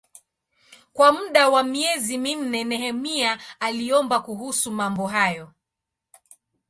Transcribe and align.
Kwa 0.93 1.11
muda 1.11 1.49
wa 1.49 1.63
miezi 1.63 2.17
minne 2.17 2.63
Nehemia 2.63 3.39
aliomba 3.59 4.19
kuhusu 4.19 4.71
mambo 4.71 5.07
hayo. 5.07 5.51